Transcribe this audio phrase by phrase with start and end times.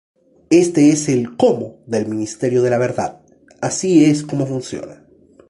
[0.49, 3.21] Este es el "cómo" del Ministerio de la Verdad,
[3.61, 5.05] así es como funciona.